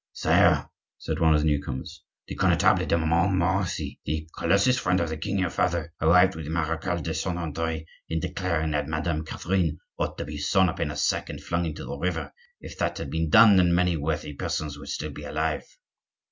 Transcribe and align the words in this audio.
"Sire," 0.13 0.67
said 0.97 1.19
one 1.19 1.35
of 1.35 1.41
the 1.41 1.45
new 1.45 1.61
comers, 1.61 2.01
"the 2.27 2.33
Connetable 2.35 2.87
de 2.87 2.97
Montmorency, 2.97 3.99
the 4.03 4.27
closest 4.33 4.79
friend 4.79 4.99
of 4.99 5.09
the 5.09 5.17
king 5.17 5.37
your 5.37 5.51
father, 5.51 5.93
agreed 6.01 6.33
with 6.33 6.45
the 6.45 6.49
Marechal 6.51 6.97
de 7.03 7.13
Saint 7.13 7.37
Andre 7.37 7.85
in 8.09 8.19
declaring 8.19 8.71
that 8.71 8.87
Madame 8.87 9.23
Catherine 9.23 9.77
ought 9.99 10.17
to 10.17 10.25
be 10.25 10.39
sewn 10.39 10.69
up 10.69 10.79
in 10.79 10.89
a 10.89 10.95
sack 10.95 11.29
and 11.29 11.39
flung 11.39 11.67
into 11.67 11.85
the 11.85 11.97
river. 11.99 12.33
If 12.59 12.79
that 12.79 12.97
had 12.97 13.11
been 13.11 13.29
done 13.29 13.57
then, 13.57 13.75
many 13.75 13.95
worthy 13.95 14.33
persons 14.33 14.75
would 14.79 14.89
still 14.89 15.11
be 15.11 15.23
alive." 15.23 15.65